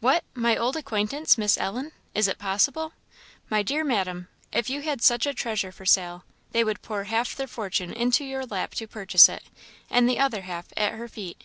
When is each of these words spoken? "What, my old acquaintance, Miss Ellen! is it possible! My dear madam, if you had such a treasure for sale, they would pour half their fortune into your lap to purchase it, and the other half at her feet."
"What, 0.00 0.24
my 0.34 0.56
old 0.56 0.76
acquaintance, 0.76 1.38
Miss 1.38 1.56
Ellen! 1.56 1.92
is 2.12 2.26
it 2.26 2.36
possible! 2.40 2.94
My 3.48 3.62
dear 3.62 3.84
madam, 3.84 4.26
if 4.50 4.68
you 4.68 4.82
had 4.82 5.02
such 5.02 5.24
a 5.24 5.32
treasure 5.32 5.70
for 5.70 5.86
sale, 5.86 6.24
they 6.50 6.64
would 6.64 6.82
pour 6.82 7.04
half 7.04 7.36
their 7.36 7.46
fortune 7.46 7.92
into 7.92 8.24
your 8.24 8.44
lap 8.44 8.74
to 8.74 8.88
purchase 8.88 9.28
it, 9.28 9.44
and 9.88 10.08
the 10.08 10.18
other 10.18 10.40
half 10.42 10.66
at 10.76 10.94
her 10.94 11.06
feet." 11.06 11.44